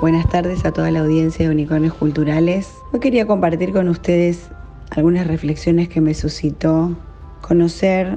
Buenas 0.00 0.28
tardes 0.28 0.64
a 0.64 0.70
toda 0.70 0.92
la 0.92 1.00
audiencia 1.00 1.44
de 1.44 1.52
Unicornios 1.52 1.92
Culturales. 1.92 2.72
Hoy 2.92 3.00
quería 3.00 3.26
compartir 3.26 3.72
con 3.72 3.88
ustedes 3.88 4.48
algunas 4.90 5.26
reflexiones 5.26 5.88
que 5.88 6.00
me 6.00 6.14
suscitó 6.14 6.96
conocer 7.40 8.16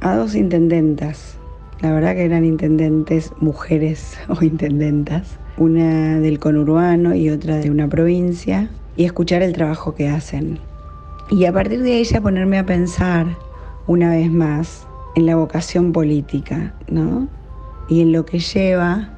a 0.00 0.14
dos 0.14 0.36
intendentas. 0.36 1.36
La 1.80 1.92
verdad 1.92 2.14
que 2.14 2.24
eran 2.24 2.44
intendentes 2.44 3.32
mujeres 3.40 4.20
o 4.28 4.44
intendentas, 4.44 5.36
una 5.58 6.20
del 6.20 6.38
conurbano 6.38 7.12
y 7.12 7.28
otra 7.30 7.56
de 7.56 7.72
una 7.72 7.88
provincia, 7.88 8.70
y 8.96 9.04
escuchar 9.04 9.42
el 9.42 9.52
trabajo 9.52 9.96
que 9.96 10.08
hacen. 10.08 10.60
Y 11.28 11.44
a 11.46 11.52
partir 11.52 11.82
de 11.82 11.98
ella 11.98 12.20
ponerme 12.20 12.56
a 12.56 12.66
pensar 12.66 13.26
una 13.88 14.10
vez 14.10 14.30
más 14.30 14.86
en 15.16 15.26
la 15.26 15.34
vocación 15.34 15.92
política, 15.92 16.72
¿no? 16.88 17.26
Y 17.88 18.00
en 18.00 18.12
lo 18.12 18.24
que 18.24 18.38
lleva 18.38 19.16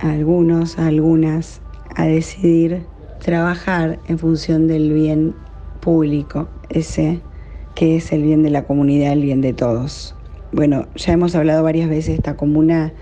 algunos, 0.00 0.78
algunas, 0.78 1.60
a 1.96 2.06
decidir 2.06 2.82
trabajar 3.20 3.98
en 4.06 4.18
función 4.18 4.66
del 4.66 4.92
bien 4.92 5.34
público, 5.80 6.48
ese 6.68 7.20
que 7.74 7.96
es 7.96 8.12
el 8.12 8.22
bien 8.22 8.42
de 8.42 8.50
la 8.50 8.64
comunidad, 8.64 9.12
el 9.12 9.22
bien 9.22 9.40
de 9.40 9.52
todos. 9.52 10.14
Bueno, 10.52 10.86
ya 10.96 11.12
hemos 11.12 11.34
hablado 11.34 11.62
varias 11.62 11.88
veces 11.88 12.16
esta 12.16 12.36
comuna, 12.36 12.92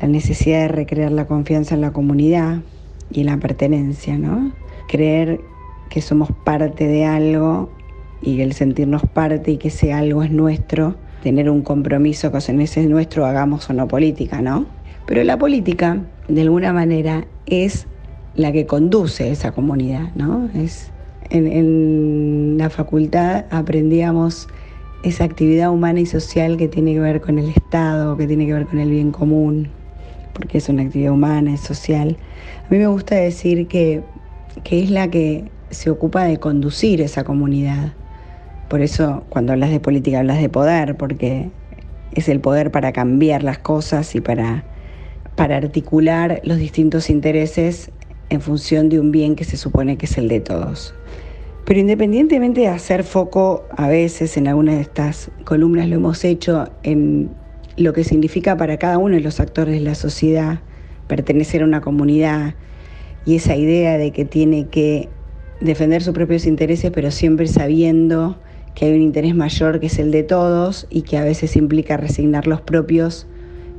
la 0.00 0.08
necesidad 0.08 0.60
de 0.60 0.68
recrear 0.68 1.12
la 1.12 1.26
confianza 1.26 1.74
en 1.74 1.80
la 1.80 1.92
comunidad 1.92 2.62
y 3.10 3.20
en 3.20 3.26
la 3.26 3.38
pertenencia, 3.38 4.18
¿no? 4.18 4.52
Creer 4.88 5.40
que 5.88 6.02
somos 6.02 6.30
parte 6.44 6.86
de 6.86 7.04
algo 7.04 7.70
y 8.20 8.40
el 8.40 8.52
sentirnos 8.52 9.02
parte 9.02 9.52
y 9.52 9.56
que 9.56 9.68
ese 9.68 9.92
algo 9.92 10.22
es 10.22 10.30
nuestro, 10.30 10.96
tener 11.26 11.50
un 11.50 11.62
compromiso 11.62 12.30
con 12.30 12.60
ese 12.60 12.82
es 12.82 12.88
nuestro, 12.88 13.26
hagamos 13.26 13.68
o 13.68 13.72
no 13.72 13.88
política, 13.88 14.40
¿no? 14.40 14.64
Pero 15.08 15.24
la 15.24 15.36
política, 15.36 15.98
de 16.28 16.42
alguna 16.42 16.72
manera, 16.72 17.26
es 17.46 17.88
la 18.36 18.52
que 18.52 18.64
conduce 18.66 19.32
esa 19.32 19.50
comunidad, 19.50 20.14
¿no? 20.14 20.48
Es, 20.54 20.92
en, 21.30 22.54
la 22.58 22.70
facultad 22.70 23.46
aprendíamos 23.50 24.46
esa 25.02 25.24
actividad 25.24 25.72
humana 25.72 25.98
y 25.98 26.06
social 26.06 26.56
que 26.56 26.68
tiene 26.68 26.94
que 26.94 27.00
ver 27.00 27.20
con 27.20 27.40
el 27.40 27.48
Estado, 27.48 28.16
que 28.16 28.28
tiene 28.28 28.46
que 28.46 28.52
ver 28.52 28.66
con 28.66 28.78
el 28.78 28.90
bien 28.90 29.10
común, 29.10 29.68
porque 30.32 30.58
es 30.58 30.68
una 30.68 30.82
actividad 30.82 31.10
humana, 31.10 31.54
es 31.54 31.60
social. 31.60 32.16
A 32.64 32.72
mí 32.72 32.78
me 32.78 32.86
gusta 32.86 33.16
decir 33.16 33.66
que, 33.66 34.04
que 34.62 34.80
es 34.80 34.90
la 34.90 35.10
que 35.10 35.50
se 35.70 35.90
ocupa 35.90 36.22
de 36.22 36.38
conducir 36.38 37.00
esa 37.00 37.24
comunidad. 37.24 37.94
Por 38.68 38.80
eso 38.80 39.24
cuando 39.28 39.52
hablas 39.52 39.70
de 39.70 39.80
política 39.80 40.18
hablas 40.18 40.40
de 40.40 40.48
poder, 40.48 40.96
porque 40.96 41.50
es 42.12 42.28
el 42.28 42.40
poder 42.40 42.70
para 42.70 42.92
cambiar 42.92 43.42
las 43.42 43.58
cosas 43.58 44.14
y 44.14 44.20
para 44.20 44.64
para 45.36 45.58
articular 45.58 46.40
los 46.44 46.56
distintos 46.58 47.10
intereses 47.10 47.92
en 48.30 48.40
función 48.40 48.88
de 48.88 48.98
un 48.98 49.12
bien 49.12 49.36
que 49.36 49.44
se 49.44 49.56
supone 49.56 49.96
que 49.96 50.06
es 50.06 50.18
el 50.18 50.28
de 50.28 50.40
todos. 50.40 50.94
Pero 51.64 51.78
independientemente 51.78 52.62
de 52.62 52.68
hacer 52.68 53.04
foco 53.04 53.64
a 53.76 53.88
veces 53.88 54.36
en 54.36 54.48
algunas 54.48 54.76
de 54.76 54.80
estas 54.80 55.30
columnas, 55.44 55.88
lo 55.88 55.96
hemos 55.96 56.24
hecho 56.24 56.68
en 56.82 57.30
lo 57.76 57.92
que 57.92 58.02
significa 58.02 58.56
para 58.56 58.78
cada 58.78 58.98
uno 58.98 59.14
de 59.14 59.20
los 59.20 59.38
actores 59.38 59.74
de 59.74 59.80
la 59.80 59.94
sociedad 59.94 60.60
pertenecer 61.06 61.62
a 61.62 61.66
una 61.66 61.82
comunidad 61.82 62.54
y 63.26 63.36
esa 63.36 63.56
idea 63.56 63.98
de 63.98 64.12
que 64.12 64.24
tiene 64.24 64.68
que 64.68 65.08
defender 65.60 66.02
sus 66.02 66.14
propios 66.14 66.46
intereses, 66.46 66.90
pero 66.92 67.10
siempre 67.10 67.46
sabiendo 67.46 68.40
que 68.76 68.84
hay 68.84 68.92
un 68.92 69.00
interés 69.00 69.34
mayor 69.34 69.80
que 69.80 69.86
es 69.86 69.98
el 69.98 70.10
de 70.10 70.22
todos 70.22 70.86
y 70.90 71.02
que 71.02 71.16
a 71.16 71.24
veces 71.24 71.56
implica 71.56 71.96
resignar 71.96 72.46
los 72.46 72.60
propios 72.60 73.26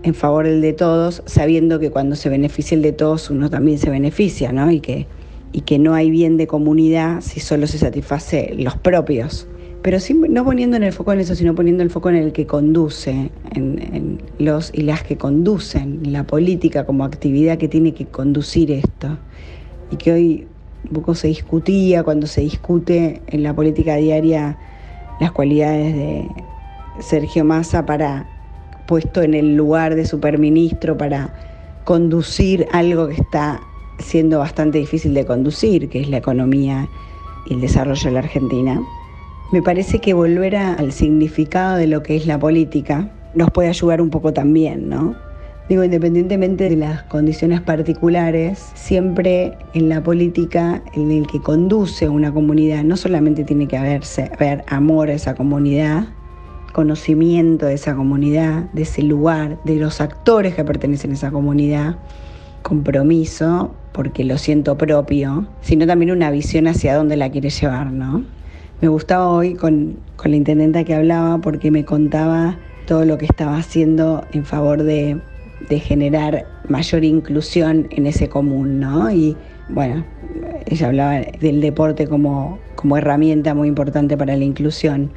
en 0.01 0.15
favor 0.15 0.45
del 0.45 0.59
de 0.59 0.73
todos, 0.73 1.21
sabiendo 1.27 1.79
que 1.79 1.91
cuando 1.91 2.15
se 2.15 2.29
beneficia 2.29 2.75
el 2.75 2.81
de 2.81 2.93
todos 2.93 3.29
uno 3.29 3.47
también 3.49 3.77
se 3.77 3.91
beneficia, 3.91 4.51
¿no? 4.51 4.71
Y 4.71 4.79
que, 4.79 5.05
y 5.53 5.61
que 5.61 5.77
no 5.77 5.93
hay 5.93 6.09
bien 6.09 6.35
de 6.35 6.47
comunidad 6.47 7.21
si 7.21 7.39
solo 7.39 7.67
se 7.67 7.77
satisface 7.77 8.55
los 8.57 8.75
propios. 8.75 9.47
Pero 9.83 9.99
no 10.29 10.43
poniendo 10.43 10.77
en 10.77 10.83
el 10.83 10.93
foco 10.93 11.13
en 11.13 11.19
eso, 11.19 11.36
sino 11.36 11.53
poniendo 11.53 11.83
el 11.83 11.91
foco 11.91 12.09
en 12.09 12.15
el 12.15 12.31
que 12.31 12.47
conduce, 12.47 13.30
en, 13.53 14.19
los 14.39 14.71
y 14.73 14.81
las 14.81 15.03
que 15.03 15.15
conducen, 15.15 16.11
la 16.11 16.25
política 16.25 16.87
como 16.87 17.05
actividad 17.05 17.59
que 17.59 17.67
tiene 17.67 17.93
que 17.93 18.07
conducir 18.07 18.71
esto. 18.71 19.19
Y 19.91 19.97
que 19.97 20.11
hoy 20.11 20.47
un 20.86 20.93
poco 20.93 21.13
se 21.13 21.27
discutía 21.27 22.02
cuando 22.02 22.25
se 22.25 22.41
discute 22.41 23.21
en 23.27 23.43
la 23.43 23.55
política 23.55 23.95
diaria 23.97 24.57
las 25.20 25.32
cualidades 25.32 25.95
de 25.95 26.30
Sergio 27.00 27.44
Massa 27.44 27.86
para 27.86 28.26
puesto 28.88 29.22
en 29.22 29.33
el 29.33 29.55
lugar 29.55 29.95
de 29.95 30.05
superministro 30.05 30.98
para 30.98 31.33
conducir 31.83 32.67
algo 32.72 33.08
que 33.08 33.16
está 33.16 33.61
siendo 34.00 34.39
bastante 34.39 34.78
difícil 34.78 35.14
de 35.14 35.26
conducir, 35.26 35.89
que 35.89 36.02
es 36.02 36.10
la 36.10 36.17
economía 36.17 36.88
y 37.48 37.55
el 37.55 37.61
desarrollo 37.61 38.05
de 38.05 38.11
la 38.11 38.20
Argentina. 38.20 38.82
Me 39.52 39.61
parece 39.61 40.00
que 40.00 40.14
volver 40.14 40.55
al 40.55 40.92
significado 40.92 41.78
de 41.78 41.88
lo 41.88 42.04
que 42.04 42.16
es 42.16 42.28
la 42.28 42.39
política 42.39 43.11
nos 43.36 43.52
puede 43.52 43.70
ayudar 43.70 44.02
un 44.02 44.10
poco 44.10 44.34
también, 44.34 44.89
¿no? 44.89 45.16
Digo, 45.70 45.83
independientemente 45.83 46.70
de 46.70 46.78
las 46.78 47.04
condiciones 47.04 47.60
particulares, 47.60 48.72
siempre 48.73 49.58
en 49.73 49.89
la 49.89 50.02
política, 50.02 50.82
en 50.94 51.11
el 51.11 51.28
que 51.28 51.42
conduce 51.42 52.08
una 52.08 52.33
comunidad, 52.33 52.86
no 52.86 52.95
solamente 52.95 53.44
tiene 53.44 53.67
que 53.67 53.76
haberse, 53.76 54.32
haber 54.33 54.64
amor 54.67 55.10
a 55.10 55.14
esa 55.14 55.36
comunidad, 55.36 56.08
conocimiento 56.72 57.66
de 57.66 57.73
esa 57.73 57.95
comunidad, 57.95 58.72
de 58.72 58.83
ese 58.83 59.04
lugar, 59.04 59.60
de 59.66 59.76
los 59.76 60.00
actores 60.00 60.55
que 60.55 60.64
pertenecen 60.64 61.11
a 61.11 61.16
esa 61.16 61.32
comunidad, 61.32 61.98
compromiso, 62.61 63.76
porque 63.92 64.23
lo 64.23 64.38
siento 64.38 64.78
propio, 64.78 65.48
sino 65.60 65.86
también 65.86 66.11
una 66.11 66.32
visión 66.32 66.67
hacia 66.67 66.95
dónde 66.95 67.17
la 67.17 67.30
quiere 67.30 67.49
llevar, 67.49 67.92
¿no? 67.92 68.23
Me 68.80 68.88
gustaba 68.88 69.28
hoy 69.28 69.55
con, 69.55 69.98
con 70.16 70.32
la 70.32 70.38
intendenta 70.38 70.86
que 70.86 70.95
hablaba 70.95 71.39
porque 71.39 71.72
me 71.72 71.84
contaba 71.84 72.58
todo 72.86 73.04
lo 73.04 73.17
que 73.17 73.26
estaba 73.26 73.58
haciendo 73.58 74.23
en 74.32 74.45
favor 74.45 74.84
de, 74.84 75.20
de 75.69 75.79
generar 75.79 76.45
mayor 76.67 77.03
inclusión 77.03 77.87
en 77.91 78.07
ese 78.07 78.29
común, 78.29 78.79
¿no? 78.79 79.11
Y 79.11 79.35
bueno, 79.69 80.05
ella 80.65 80.87
hablaba 80.87 81.21
del 81.39 81.61
deporte 81.61 82.07
como, 82.07 82.59
como 82.75 82.97
herramienta 82.97 83.53
muy 83.53 83.67
importante 83.67 84.17
para 84.17 84.35
la 84.35 84.43
inclusión. 84.43 85.11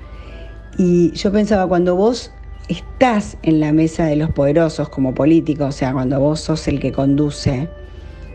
Y 0.78 1.12
yo 1.12 1.30
pensaba, 1.30 1.66
cuando 1.66 1.94
vos 1.94 2.32
estás 2.68 3.36
en 3.42 3.60
la 3.60 3.72
mesa 3.72 4.06
de 4.06 4.16
los 4.16 4.30
poderosos 4.30 4.88
como 4.88 5.14
político, 5.14 5.66
o 5.66 5.72
sea, 5.72 5.92
cuando 5.92 6.18
vos 6.20 6.40
sos 6.40 6.68
el 6.68 6.80
que 6.80 6.92
conduce, 6.92 7.68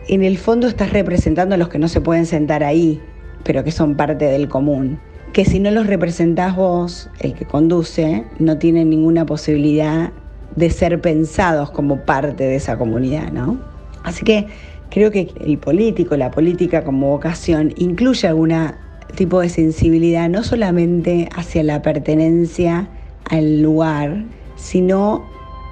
en 0.08 0.22
el 0.22 0.38
fondo 0.38 0.68
estás 0.68 0.92
representando 0.92 1.54
a 1.54 1.58
los 1.58 1.68
que 1.68 1.78
no 1.78 1.88
se 1.88 2.00
pueden 2.00 2.26
sentar 2.26 2.62
ahí, 2.62 3.00
pero 3.44 3.64
que 3.64 3.72
son 3.72 3.96
parte 3.96 4.26
del 4.26 4.48
común. 4.48 5.00
Que 5.32 5.44
si 5.44 5.58
no 5.58 5.70
los 5.70 5.86
representás 5.86 6.56
vos, 6.56 7.10
el 7.18 7.34
que 7.34 7.44
conduce, 7.44 8.24
no 8.38 8.58
tienen 8.58 8.90
ninguna 8.90 9.26
posibilidad 9.26 10.12
de 10.54 10.70
ser 10.70 11.00
pensados 11.00 11.70
como 11.70 12.00
parte 12.00 12.44
de 12.44 12.56
esa 12.56 12.78
comunidad, 12.78 13.32
¿no? 13.32 13.58
Así 14.04 14.24
que 14.24 14.46
creo 14.90 15.10
que 15.10 15.32
el 15.40 15.58
político, 15.58 16.16
la 16.16 16.30
política 16.30 16.84
como 16.84 17.10
vocación, 17.10 17.74
incluye 17.76 18.28
alguna 18.28 18.78
tipo 19.14 19.40
de 19.40 19.48
sensibilidad, 19.48 20.28
no 20.28 20.42
solamente 20.42 21.28
hacia 21.34 21.62
la 21.62 21.82
pertenencia 21.82 22.88
al 23.30 23.62
lugar, 23.62 24.24
sino 24.56 25.24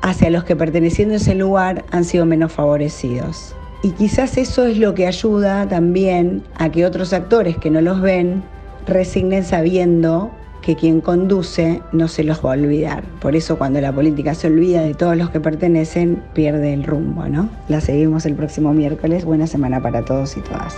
hacia 0.03 0.31
los 0.31 0.45
que 0.45 0.57
perteneciendo 0.57 1.15
a 1.15 1.17
ese 1.19 1.35
lugar 1.35 1.85
han 1.91 2.05
sido 2.05 2.27
menos 2.27 2.53
favorecidos. 2.53 3.55
Y 3.83 3.91
quizás 3.91 4.39
eso 4.39 4.67
es 4.67 4.79
lo 4.79 4.95
que 4.95 5.07
ayuda 5.07 5.69
también 5.69 6.43
a 6.57 6.71
que 6.71 6.87
otros 6.87 7.13
actores 7.13 7.57
que 7.59 7.71
no 7.71 7.81
los 7.81 8.01
ven 8.01 8.43
resignen 8.87 9.45
sabiendo 9.45 10.31
que 10.65 10.77
quien 10.77 11.01
conduce 11.01 11.83
no 11.93 12.09
se 12.09 12.25
los 12.25 12.45
va 12.45 12.51
a 12.51 12.57
olvidar. 12.57 13.05
Por 13.21 13.37
eso 13.37 13.59
cuando 13.59 13.81
la 13.81 13.93
política 13.93 14.35
se 14.35 14.47
olvida 14.47 14.81
de 14.81 14.95
todos 14.95 15.17
los 15.17 15.31
que 15.31 15.41
pertenecen, 15.41 16.23
pierde 16.33 16.73
el 16.73 16.85
rumbo, 16.85 17.29
¿no? 17.29 17.51
La 17.69 17.81
seguimos 17.81 18.25
el 18.25 18.35
próximo 18.35 18.73
miércoles. 18.73 19.25
Buena 19.25 19.47
semana 19.47 19.83
para 19.83 20.05
todos 20.05 20.37
y 20.37 20.41
todas. 20.41 20.75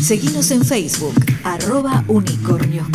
Seguimos 0.00 0.52
en 0.52 0.64
Facebook, 0.64 1.14
arroba 1.42 2.04
unicornios. 2.06 2.86